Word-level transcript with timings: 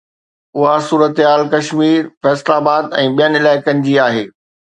اها 0.57 0.73
صورتحال 0.87 1.43
ڪشمير، 1.51 2.01
فيصل 2.23 2.49
آباد 2.59 2.89
۽ 3.03 3.13
ٻين 3.21 3.41
علائقن 3.41 3.85
جي 3.89 3.97
آهي 4.09 4.25